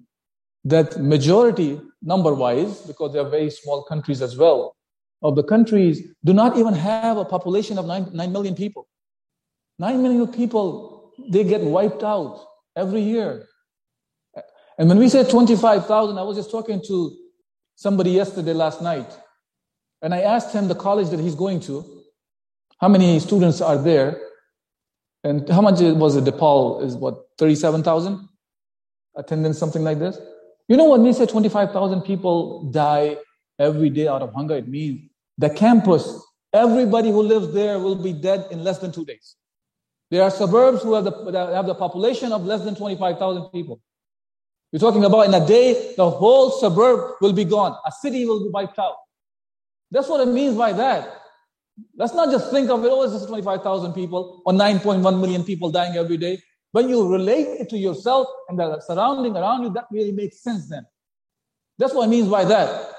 [0.64, 4.76] that majority, number wise, because they are very small countries as well,
[5.22, 8.88] of the countries do not even have a population of 9, 9 million people.
[9.78, 12.44] 9 million people, they get wiped out
[12.76, 13.46] every year.
[14.78, 17.16] And when we say 25,000, I was just talking to
[17.74, 19.16] somebody yesterday, last night,
[20.02, 21.84] and I asked him the college that he's going to,
[22.80, 24.20] how many students are there,
[25.24, 26.24] and how much was it?
[26.24, 28.28] DePaul is what, 37,000
[29.16, 30.18] attendance, something like this?
[30.68, 33.16] You know, when we say 25,000 people die
[33.58, 35.07] every day out of hunger, it means
[35.38, 36.20] the campus,
[36.52, 39.36] everybody who lives there will be dead in less than two days.
[40.10, 43.80] There are suburbs who have the, have the population of less than 25,000 people.
[44.72, 47.76] You're talking about in a day, the whole suburb will be gone.
[47.86, 48.96] A city will be wiped out.
[49.90, 51.22] That's what it means by that.
[51.96, 55.70] Let's not just think of it, oh, it's just 25,000 people or 9.1 million people
[55.70, 56.40] dying every day.
[56.72, 60.68] When you relate it to yourself and the surrounding around you, that really makes sense
[60.68, 60.84] then.
[61.78, 62.92] That's what it means by that.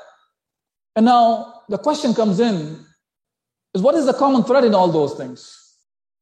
[0.95, 2.85] And now the question comes in
[3.73, 5.55] is what is the common thread in all those things?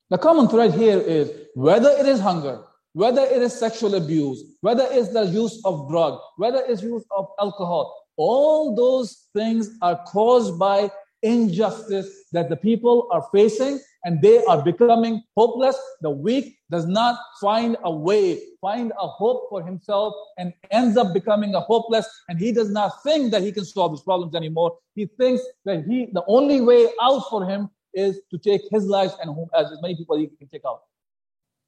[0.09, 4.87] The common thread here is whether it is hunger, whether it is sexual abuse, whether
[4.89, 10.57] it's the use of drug, whether it's use of alcohol, all those things are caused
[10.57, 10.89] by
[11.23, 15.77] injustice that the people are facing and they are becoming hopeless.
[15.99, 21.13] The weak does not find a way, find a hope for himself and ends up
[21.13, 22.07] becoming a hopeless.
[22.29, 24.77] And he does not think that he can solve his problems anymore.
[24.95, 29.11] He thinks that he, the only way out for him is to take his life
[29.21, 30.83] and as many people he can take out.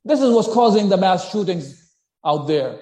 [0.06, 1.94] This is what's causing the mass shootings
[2.26, 2.80] out there.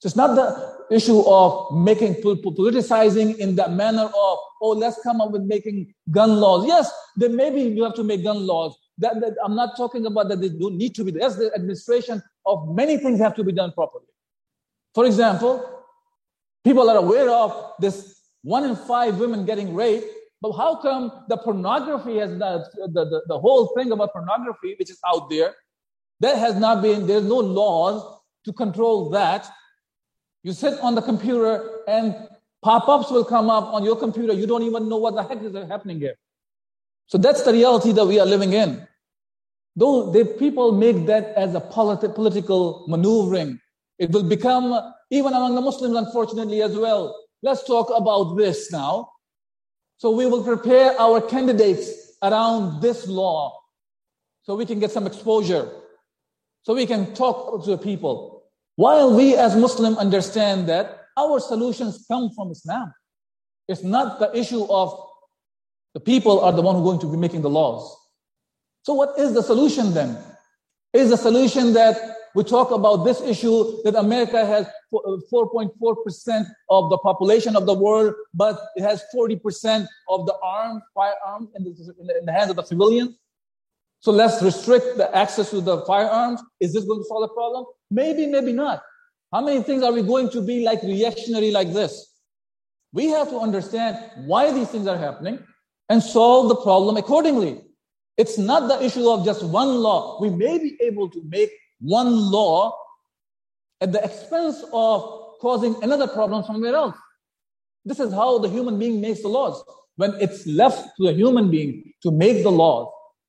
[0.00, 5.20] So it's not the issue of making politicizing in that manner of oh let's come
[5.20, 6.66] up with making gun laws.
[6.66, 8.76] Yes, there maybe you have to make gun laws.
[8.98, 11.12] That, that I'm not talking about that they don't need to be.
[11.12, 14.06] That's the administration of many things have to be done properly.
[14.94, 15.84] For example,
[16.64, 20.06] people are aware of this one in five women getting raped
[20.40, 24.90] but how come the pornography has not, the, the, the whole thing about pornography, which
[24.90, 25.54] is out there,
[26.20, 29.48] that has not been, there's no laws to control that.
[30.42, 32.14] You sit on the computer and
[32.62, 34.32] pop ups will come up on your computer.
[34.32, 36.14] You don't even know what the heck is happening here.
[37.06, 38.86] So that's the reality that we are living in.
[39.76, 43.60] Though the people make that as a politi- political maneuvering,
[43.98, 47.16] it will become, even among the Muslims, unfortunately, as well.
[47.42, 49.10] Let's talk about this now.
[49.98, 51.90] So we will prepare our candidates
[52.22, 53.58] around this law
[54.42, 55.70] so we can get some exposure,
[56.62, 58.37] so we can talk to the people.
[58.78, 62.94] While we as Muslims understand that our solutions come from Islam,
[63.66, 64.96] it's not the issue of
[65.94, 67.82] the people are the one who are going to be making the laws.
[68.82, 70.16] So what is the solution then?
[70.92, 71.96] Is the solution that
[72.36, 77.74] we talk about this issue that America has 4.4% uh, of the population of the
[77.74, 82.54] world, but it has 40% of the armed firearms in the, in the hands of
[82.54, 83.16] the civilians.
[83.98, 86.40] So let's restrict the access to the firearms.
[86.60, 87.64] Is this going to solve the problem?
[87.90, 88.82] Maybe, maybe not.
[89.32, 92.06] How many things are we going to be like reactionary like this?
[92.92, 95.38] We have to understand why these things are happening
[95.88, 97.62] and solve the problem accordingly.
[98.16, 100.20] It's not the issue of just one law.
[100.20, 102.76] We may be able to make one law
[103.80, 106.96] at the expense of causing another problem somewhere else.
[107.84, 109.62] This is how the human being makes the laws.
[109.96, 112.88] When it's left to the human being to make the laws,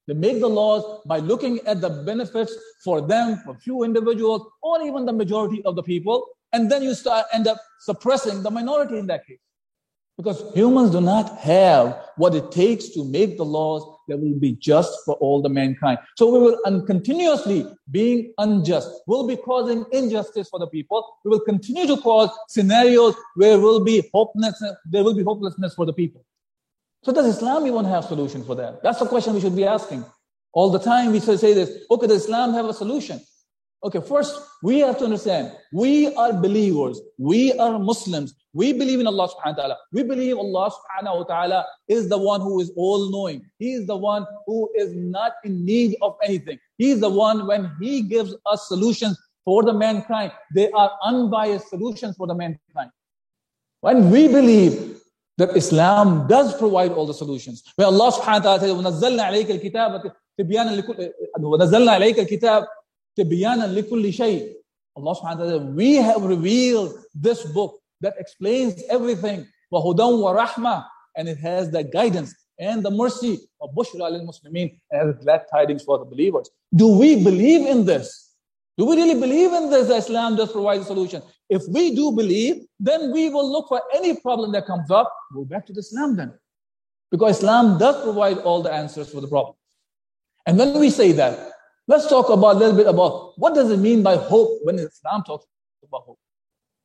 [0.09, 2.51] they make the laws by looking at the benefits
[2.83, 6.25] for them, for few individuals, or even the majority of the people.
[6.51, 9.37] And then you start end up suppressing the minority in that case.
[10.17, 14.53] Because humans do not have what it takes to make the laws that will be
[14.53, 15.99] just for all the mankind.
[16.17, 18.89] So we will un- continuously being unjust.
[19.05, 21.05] We'll be causing injustice for the people.
[21.23, 25.85] We will continue to cause scenarios where will be hopelessness, there will be hopelessness for
[25.85, 26.25] the people.
[27.03, 28.83] So does Islam even have a solution for that?
[28.83, 30.03] That's the question we should be asking.
[30.53, 33.21] All the time we say this, okay, does Islam have a solution?
[33.81, 39.07] Okay, first, we have to understand we are believers, we are Muslims, we believe in
[39.07, 39.77] Allah subhanahu wa ta'ala.
[39.93, 43.45] We believe Allah subhanahu wa ta'ala is the one who is all knowing.
[43.57, 46.59] He is the one who is not in need of anything.
[46.77, 51.69] He is the one when He gives us solutions for the mankind, they are unbiased
[51.69, 52.91] solutions for the mankind.
[53.81, 54.98] When we believe
[55.38, 59.50] that Islam does provide all the solutions, when Allah subhanahu wa ta'ala says, وَنَزَّلْنَا عَلَيْكَ
[59.50, 62.66] الْكِتَابَ تِبْيَانًا لِكُلِّ وَنَزَّلْنَا عَلَيْكَ الْكِتَابَ
[63.16, 64.54] تبيانا لكل شيء.
[64.96, 69.46] Allah subhanahu wa ta'ala, we have revealed this book that explains everything.
[69.72, 70.84] وَهُدًى وَرَحْمَةً
[71.16, 75.98] And it has the guidance and the mercy of Bushra al-Muslimin and glad tidings for
[75.98, 76.50] the believers.
[76.74, 78.32] Do we believe in this?
[78.78, 79.90] Do we really believe in this?
[79.90, 81.22] Islam does provide a solution.
[81.48, 85.44] If we do believe, then we will look for any problem that comes up, go
[85.44, 86.32] back to the Islam then.
[87.10, 89.56] Because Islam does provide all the answers for the problem.
[90.46, 91.54] And when we say that,
[91.86, 95.22] Let's talk about a little bit about what does it mean by hope when Islam
[95.22, 95.46] talks
[95.86, 96.18] about hope.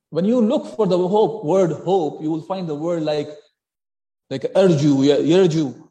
[0.10, 3.30] When you look for the hope, word hope, you will find the word like
[4.30, 5.88] like arju, yarju,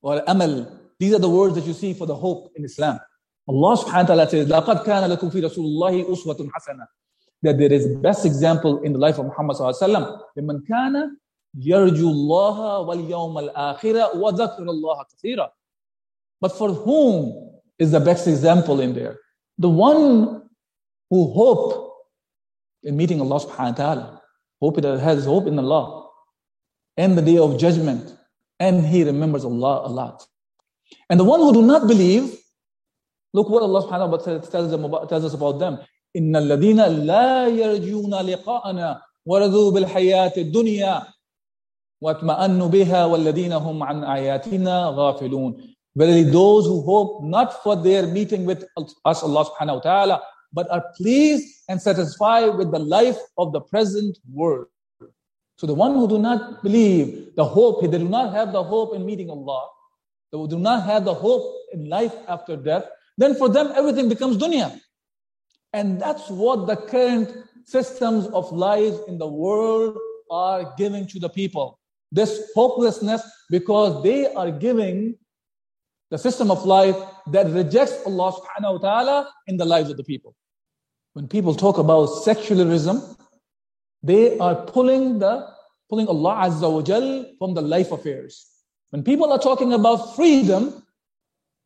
[0.00, 0.80] or amal.
[0.98, 2.98] These are the words that you see for the hope in Islam.
[3.46, 6.86] Allah subhanahu wa ta'ala says, لَقَدْ كَانَ لَكُمْ فِي رَسُولِ اللَّهِ أُسْوَةٌ حَسَنَةٌ
[7.42, 10.20] That there is best example in the life of Muhammad sallallahu alayhi wa sallam.
[10.38, 11.10] لِمَنْ كَانَ
[11.58, 15.48] يَرْجُو اللَّهَ وَالْيَوْمَ الْآخِرَ وَذَكْرَ اللَّهَ كَثِيرًا
[16.40, 19.18] But for whom is the best example in there.
[19.58, 20.42] The one
[21.10, 21.92] who hope
[22.82, 24.22] in meeting Allah subhanahu wa ta'ala,
[24.60, 26.10] hope it has hope in Allah
[26.96, 28.16] and the day of judgment,
[28.60, 30.26] and he remembers Allah a lot.
[31.08, 32.36] And the one who do not believe,
[33.32, 35.78] look what Allah subhanahu wa ta'ala tells, them about, tells us about them.
[36.16, 41.02] إن الذين لا يرجون لقاءنا ورضوا بالحياة الدنيا
[42.00, 48.46] واطمأنوا بها والذين هم عن آياتنا غافلون Verily, those who hope not for their meeting
[48.46, 48.64] with
[49.04, 53.60] us, Allah subhanahu wa ta'ala, but are pleased and satisfied with the life of the
[53.60, 54.68] present world.
[55.58, 58.94] So the one who do not believe the hope, they do not have the hope
[58.96, 59.68] in meeting Allah,
[60.32, 62.84] they do not have the hope in life after death,
[63.18, 64.72] then for them everything becomes dunya.
[65.73, 69.97] And that's what the current systems of life in the world
[70.31, 71.79] are giving to the people.
[72.11, 75.15] This hopelessness because they are giving
[76.09, 76.95] the system of life
[77.31, 80.33] that rejects Allah subhanahu wa ta'ala in the lives of the people.
[81.13, 83.01] When people talk about secularism,
[84.03, 85.47] they are pulling the
[85.89, 88.45] pulling Allah Azza wa Jal from the life affairs.
[88.91, 90.85] When people are talking about freedom,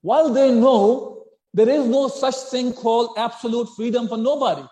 [0.01, 1.10] while they know
[1.53, 4.63] there is no such thing called absolute freedom for nobody,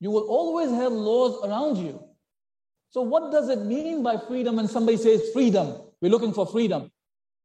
[0.00, 2.02] you will always have laws around you.
[2.90, 5.74] So, what does it mean by freedom when somebody says freedom?
[6.00, 6.90] We're looking for freedom.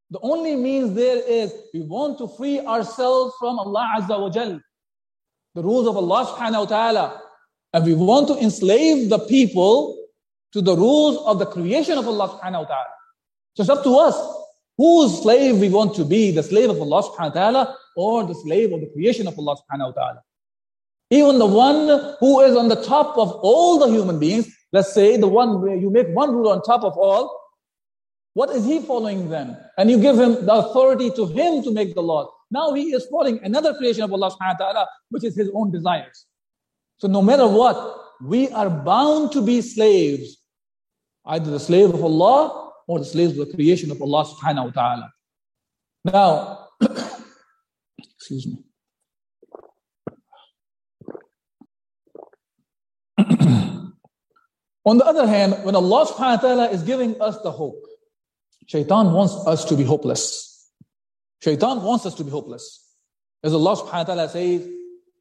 [0.10, 4.60] The only means there is we want to free ourselves from Allah Azza wa Jal,
[5.54, 7.22] the rules of Allah subhanahu wa ta'ala.
[7.74, 10.08] And we want to enslave the people
[10.54, 12.94] to the rules of the creation of Allah subhanahu wa ta'ala.
[13.56, 14.37] So it's up to us.
[14.78, 18.36] Whose slave we want to be, the slave of Allah subhanahu wa ta'ala or the
[18.36, 20.22] slave of the creation of Allah subhanahu wa ta'ala.
[21.10, 25.18] Even the one who is on the top of all the human beings, let's say
[25.18, 27.40] the one where you make one ruler on top of all,
[28.34, 29.58] what is he following then?
[29.78, 32.30] And you give him the authority to him to make the laws.
[32.52, 35.72] Now he is following another creation of Allah subhanahu wa ta'ala, which is his own
[35.72, 36.26] desires.
[37.00, 40.38] So no matter what, we are bound to be slaves,
[41.26, 44.71] either the slave of Allah or the slaves of the creation of Allah subhanahu wa
[44.71, 45.13] ta'ala.
[46.05, 46.69] Now,
[47.99, 48.59] excuse me.
[54.85, 57.81] On the other hand, when Allah subhanahu wa ta'ala is giving us the hope,
[58.67, 60.71] shaitan wants us to be hopeless.
[61.41, 62.89] Shaitan wants us to be hopeless.
[63.45, 64.69] As Allah subhanahu wa ta'ala says,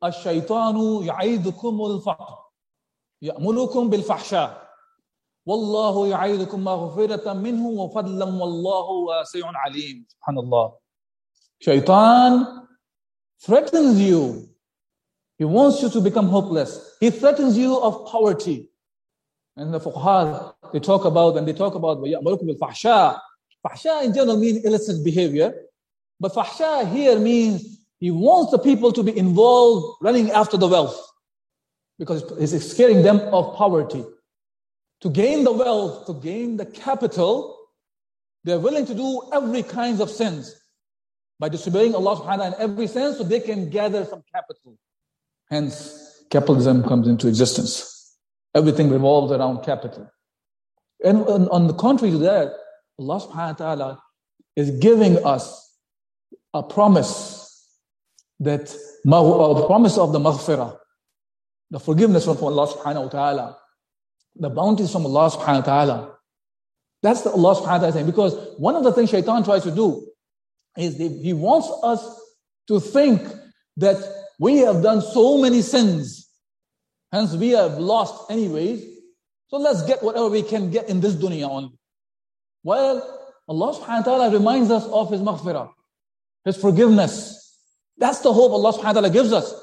[0.03, 2.37] الشيطان يعيدكم الفقر
[3.21, 4.64] يأمركم بالفحشاء
[5.46, 10.04] Wallahu ya'idukum maghfiratan minhu wa fadlan wa wasi'un alim.
[10.10, 10.74] Subhanallah.
[11.62, 12.66] Shaitan
[13.40, 14.48] threatens you.
[15.38, 16.96] He wants you to become hopeless.
[16.98, 18.70] He threatens you of poverty.
[19.56, 23.18] And the fuqaha, they talk about, and they talk about fahsha.
[23.64, 25.54] Fahsha in general means illicit behavior.
[26.18, 31.00] But fahsha here means he wants the people to be involved running after the wealth
[31.98, 34.04] because he's scaring them of poverty.
[35.02, 37.56] To gain the wealth, to gain the capital,
[38.44, 40.54] they're willing to do every kinds of sins
[41.38, 44.78] by disobeying Allah subhanahu wa ta'ala in every sense so they can gather some capital.
[45.50, 48.16] Hence, capitalism comes into existence.
[48.54, 50.10] Everything revolves around capital.
[51.04, 52.54] And on the contrary to that,
[52.98, 54.02] Allah subhanahu wa ta'ala
[54.56, 55.74] is giving us
[56.54, 57.68] a promise
[58.40, 58.74] that
[59.04, 60.78] the promise of the maghfirah,
[61.70, 63.58] the forgiveness from Allah subhanahu wa ta'ala,
[64.38, 66.14] the bounties from Allah subhanahu wa ta'ala.
[67.02, 68.06] That's the Allah subhanahu wa ta'ala saying.
[68.06, 70.06] Because one of the things shaitan tries to do
[70.76, 72.02] is he wants us
[72.68, 73.22] to think
[73.76, 73.96] that
[74.38, 76.28] we have done so many sins,
[77.12, 78.84] hence we have lost anyways.
[79.48, 81.78] So let's get whatever we can get in this dunya only.
[82.64, 82.96] Well,
[83.48, 85.70] Allah subhanahu wa ta'ala reminds us of His maghfirah,
[86.44, 87.46] His forgiveness,
[87.98, 89.54] that's the hope Allah subhanahu wa ta'ala gives us.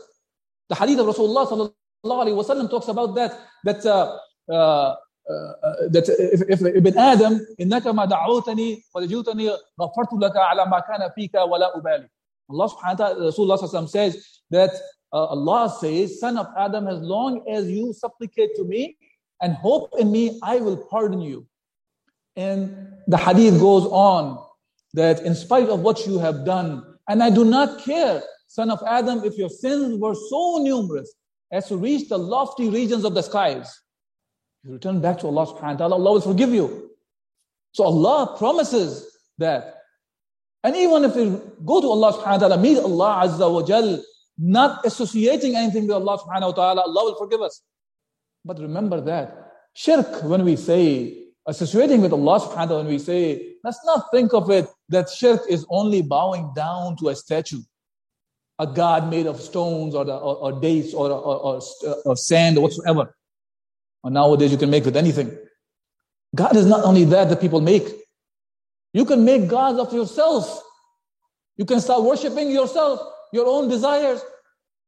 [0.69, 4.17] The hadith of Rasulullah sallallahu alayhi wa talks about that, that, uh,
[4.48, 11.34] that if, if Ibn Adam, إنك ما دعوتني ولجوتني غفرت لك على ما كان فيك
[11.34, 12.08] ولا أبالي.
[12.50, 14.70] Allah subhanahu wa ta'ala, Rasulullah sallallahu says that
[15.12, 18.96] uh, Allah says, son of Adam, as long as you supplicate to me
[19.42, 21.46] and hope in me, I will pardon you.
[22.36, 24.42] And the hadith goes on
[24.94, 28.82] that in spite of what you have done, and I do not care, son of
[28.86, 31.12] Adam, if your sins were so numerous
[31.52, 33.78] as to reach the lofty regions of the skies.
[34.63, 36.91] You return back to Allah subhanahu wa ta'ala, Allah will forgive you.
[37.73, 39.75] So Allah promises that.
[40.63, 44.01] And even if you go to Allah subhanahu wa ta'ala, meet Allah azza wa jal,
[44.37, 47.61] not associating anything with Allah subhanahu wa ta'ala, Allah will forgive us.
[48.45, 52.99] But remember that shirk, when we say associating with Allah subhanahu wa ta'ala when we
[52.99, 57.61] say, let's not think of it that shirk is only bowing down to a statue,
[58.59, 61.61] a god made of stones or, or, or dates or, or,
[62.05, 63.13] or, sand or whatsoever.
[64.03, 65.37] Nowadays you can make with anything.
[66.35, 67.87] God is not only that that people make.
[68.93, 70.61] You can make gods of yourself.
[71.57, 72.99] You can start worshiping yourself,
[73.31, 74.21] your own desires.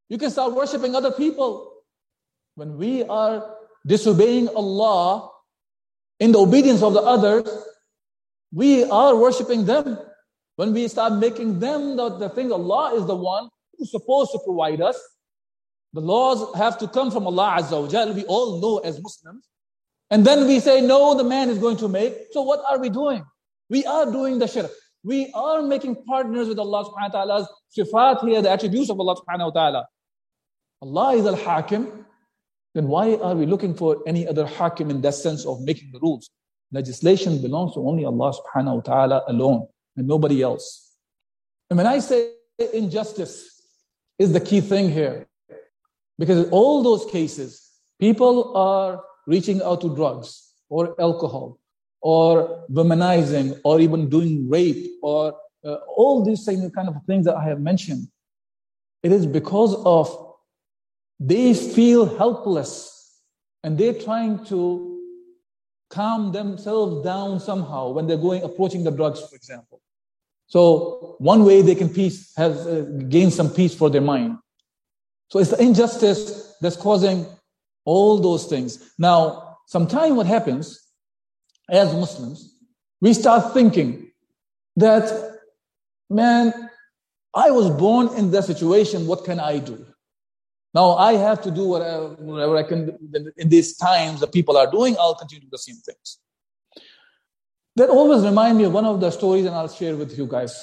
[0.09, 1.72] You can start worshiping other people.
[2.55, 3.55] When we are
[3.86, 5.30] disobeying Allah,
[6.20, 7.47] in the obedience of the others,
[8.53, 9.99] we are worshiping them.
[10.55, 14.39] When we start making them the, the thing, Allah is the one who's supposed to
[14.45, 14.97] provide us.
[15.95, 18.13] The laws have to come from Allah Azza wa Jal.
[18.13, 19.47] We all know as Muslims.
[20.11, 22.13] And then we say, no, the man is going to make.
[22.31, 23.23] So what are we doing?
[23.69, 24.71] We are doing the shirk.
[25.03, 29.15] We are making partners with Allah subhanahu wa ta'ala's sifat here, the attributes of Allah
[29.15, 29.87] subhanahu wa ta'ala.
[30.81, 32.05] Allah is al-hakim
[32.75, 35.99] then why are we looking for any other hakim in that sense of making the
[35.99, 36.29] rules?
[36.73, 40.91] Legislation belongs to only Allah subhanahu wa ta'ala alone and nobody else.
[41.69, 42.31] And when I say
[42.73, 43.61] injustice
[44.19, 45.25] is the key thing here,
[46.18, 51.59] because in all those cases, people are reaching out to drugs or alcohol
[52.01, 55.36] or womanizing or even doing rape or
[55.66, 58.07] uh, all these same kind of things that I have mentioned.
[59.03, 60.36] It is because of
[61.20, 63.22] they feel helpless
[63.63, 65.01] and they're trying to
[65.89, 69.82] calm themselves down somehow when they're going approaching the drugs for example
[70.47, 74.38] so one way they can peace has uh, gain some peace for their mind
[75.30, 77.26] so it's the injustice that's causing
[77.86, 80.91] all those things now sometimes what happens
[81.69, 82.55] as muslims
[83.01, 84.11] we start thinking
[84.78, 85.39] that,
[86.09, 86.53] man,
[87.34, 89.07] I was born in that situation.
[89.07, 89.86] What can I do?
[90.73, 92.97] Now I have to do whatever, whatever I can
[93.38, 94.95] in these times that people are doing.
[94.99, 96.19] I'll continue the same things.
[97.76, 100.53] That always remind me of one of the stories, and I'll share with you guys.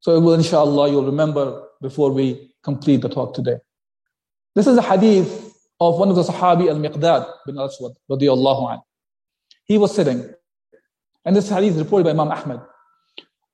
[0.00, 3.58] So, inshallah, you'll remember before we complete the talk today.
[4.58, 8.80] This is a hadith of one of the Sahabi, Al-Miqdad bin Al-Aswad, radiallahu anh.
[9.62, 10.28] He was sitting,
[11.24, 12.66] and this hadith is reported by Imam Ahmad.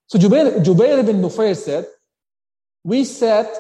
[0.06, 1.86] So Jubair, Jubair bin Nufayr said,
[2.84, 3.54] we sat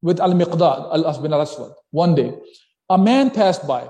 [0.00, 2.32] with Al-Miqdad al bin Al-Aswad one day.
[2.88, 3.86] A man passed by,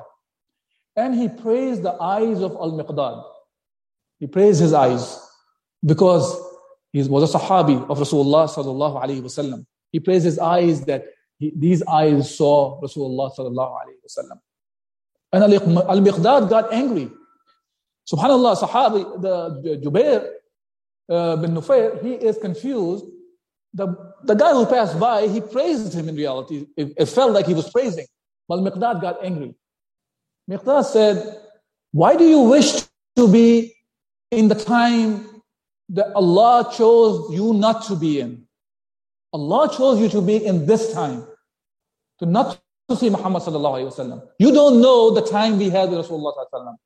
[0.97, 3.23] and he praised the eyes of Al-Miqdad.
[4.19, 5.17] He praised his eyes
[5.87, 6.37] because
[6.93, 9.65] he was a Sahabi of Rasulullah sallallahu alaihi wasallam.
[9.93, 11.05] He praised his eyes that
[11.41, 14.39] he, these eyes saw Rasulullah sallallahu alaihi wasallam.
[15.33, 17.11] And Al-Miqdad got angry.
[18.13, 20.29] Subhanallah, Sahabi, the Jubair
[21.09, 23.07] uh, bin Nufayr, he is confused.
[23.73, 23.87] The,
[24.25, 26.67] the guy who passed by, he praised him in reality.
[26.77, 28.07] It, it felt like he was praising.
[28.49, 29.55] But Miqdad got angry.
[30.51, 31.41] Miqdad said,
[31.93, 32.83] Why do you wish
[33.17, 33.75] to be
[34.31, 35.43] in the time
[35.91, 38.47] that Allah chose you not to be in?
[39.33, 41.27] Allah chose you to be in this time,
[42.19, 44.23] to not to see Muhammad sallallahu alaihi wasallam.
[44.39, 46.77] You don't know the time we had with Rasulullah sallallahu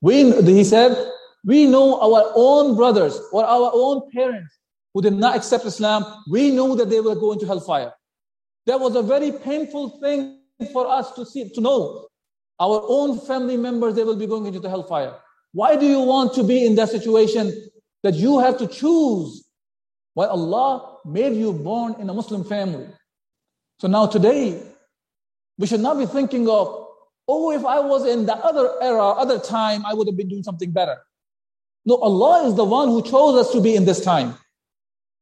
[0.00, 0.96] We, he said,
[1.44, 4.52] we know our own brothers or our own parents
[4.94, 6.04] who did not accept Islam.
[6.28, 7.92] We know that they will go into hellfire.
[8.66, 10.40] That was a very painful thing
[10.72, 12.08] for us to see, to know.
[12.60, 15.14] Our own family members, they will be going into the hellfire.
[15.52, 17.52] Why do you want to be in that situation
[18.02, 19.41] that you have to choose
[20.14, 22.86] why Allah made you born in a Muslim family.
[23.80, 24.62] So now today,
[25.58, 26.86] we should not be thinking of,
[27.28, 30.42] oh, if I was in the other era, other time, I would have been doing
[30.42, 30.98] something better.
[31.84, 34.36] No, Allah is the one who chose us to be in this time.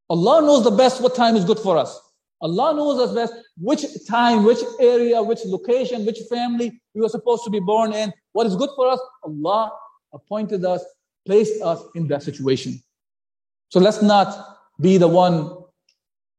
[0.08, 1.98] Allah knows the best what time is good for us.
[2.42, 7.44] Allah knows us best which time, which area, which location, which family we were supposed
[7.44, 8.12] to be born in.
[8.32, 9.00] What is good for us?
[9.24, 9.70] Allah
[10.12, 10.84] appointed us,
[11.26, 12.80] placed us in that situation.
[13.68, 15.50] So let's not be the one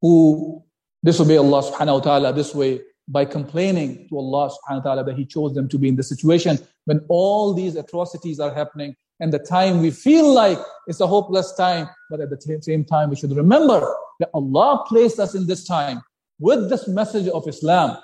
[0.02, 0.64] who
[1.04, 5.18] disobey Allah subhanahu wa ta'ala this way by complaining to Allah subhanahu wa ta'ala that
[5.18, 9.32] He chose them to be in this situation when all these atrocities are happening and
[9.32, 13.16] the time we feel like it's a hopeless time, but at the same time we
[13.16, 16.02] should remember that Allah placed us in this time
[16.40, 17.98] with this message of Islam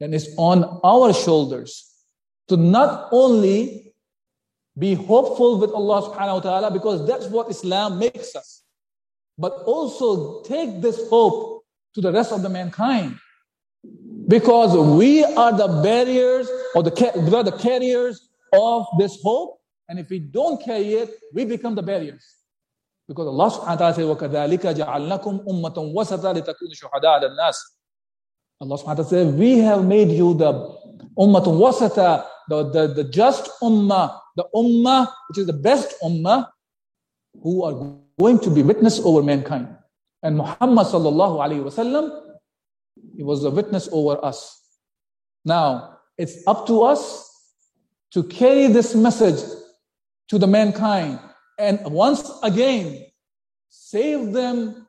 [0.00, 1.92] and it's on our shoulders
[2.48, 3.94] to not only
[4.78, 8.62] be hopeful with Allah subhanahu wa ta'ala because that's what Islam makes us
[9.37, 11.63] but also take this hope
[11.95, 13.17] to the rest of the mankind.
[14.27, 19.59] Because we are the barriers or the, we are the carriers of this hope.
[19.89, 22.23] And if we don't carry it, we become the barriers.
[23.07, 27.57] Because Allah subhanahu wa ta'ala says, وَكَذَلِكَ جَعَلْنَكُمْ أُمَّةً وَسَطًا لِتَكُونُ شُهَدَاءَ عَلَى النَّاسِ
[28.61, 30.53] Allah subhanahu wa ta'ala says, we have made you the
[31.17, 36.47] ummatun wasata, the, the, the just ummah, the ummah, which is the best ummah,
[37.41, 39.68] who are going to be witness over mankind.
[40.22, 42.22] And Muhammad sallallahu alayhi wasallam,
[43.16, 44.60] he was a witness over us.
[45.44, 47.30] Now, it's up to us
[48.12, 49.40] to carry this message
[50.28, 51.20] to the mankind
[51.58, 53.06] and once again
[53.68, 54.86] save them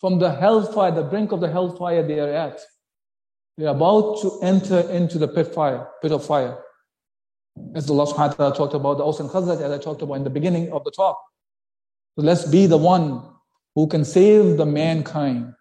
[0.00, 2.60] from the hellfire, the brink of the hellfire they are at.
[3.58, 6.58] They're about to enter into the pit fire, pit of fire.
[7.74, 10.14] As Allah subhanahu wa ta'ala talked about the Aus and Khazraj, as I talked about
[10.14, 11.18] in the beginning of the talk.
[12.16, 13.22] So let's be the one
[13.74, 15.54] who can save the mankind.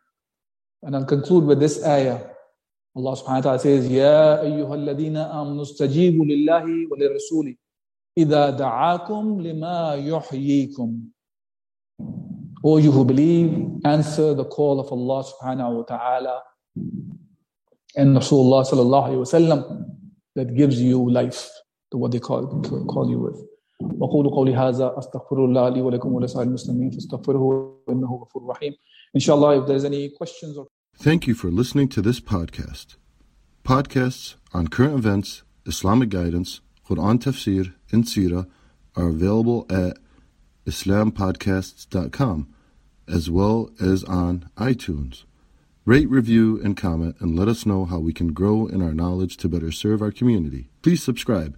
[0.83, 2.21] And I'll conclude with this ayah.
[2.95, 7.57] Allah subhanahu wa ta'ala says, Ya ayyuhalladina amanu stajibu lillahi wa lirrasuli
[8.17, 11.09] idha da'akum lima yuhyikum.
[12.63, 16.43] O you who believe, answer the call of Allah subhanahu wa ta'ala
[17.95, 19.85] and Rasulullah sallallahu alayhi wa sallam
[20.35, 21.49] that gives you life,
[21.91, 23.48] to what they call, call you with.
[23.98, 28.72] وقول قولي هذا استغفر الله لي ولكم ولسائر المسلمين فاستغفروه انه غفور رحيم
[29.16, 32.96] Inshallah, if there's any questions or Thank you for listening to this podcast.
[33.64, 38.46] Podcasts on current events, Islamic guidance, Quran tafsir, and Sirah
[38.96, 39.98] are available at
[40.66, 42.38] islampodcasts.com
[43.08, 45.24] as well as on iTunes.
[45.84, 49.36] Rate, review, and comment and let us know how we can grow in our knowledge
[49.38, 50.70] to better serve our community.
[50.82, 51.57] Please subscribe.